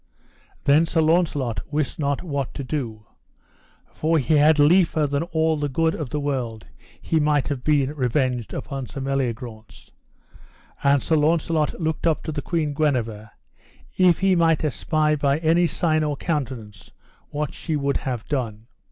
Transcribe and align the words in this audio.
Then 0.63 0.87
Sir 0.87 0.99
Launcelot 0.99 1.59
wist 1.71 1.99
not 1.99 2.23
what 2.23 2.55
to 2.55 2.63
do, 2.63 3.05
for 3.93 4.17
he 4.17 4.37
had 4.37 4.57
had 4.57 4.65
liefer 4.67 5.05
than 5.05 5.21
all 5.25 5.57
the 5.57 5.69
good 5.69 5.93
of 5.93 6.09
the 6.09 6.19
world 6.19 6.65
he 6.99 7.19
might 7.19 7.49
have 7.49 7.63
been 7.63 7.93
revenged 7.93 8.51
upon 8.51 8.87
Sir 8.87 8.99
Meliagrance; 8.99 9.91
and 10.83 11.03
Sir 11.03 11.17
Launcelot 11.17 11.79
looked 11.79 12.07
up 12.07 12.23
to 12.23 12.31
the 12.31 12.41
Queen 12.41 12.73
Guenever, 12.73 13.29
if 13.95 14.17
he 14.21 14.35
might 14.35 14.63
espy 14.65 15.13
by 15.13 15.37
any 15.37 15.67
sign 15.67 16.03
or 16.03 16.17
countenance 16.17 16.89
what 17.29 17.53
she 17.53 17.75
would 17.75 17.97
have 17.97 18.25
done. 18.25 18.65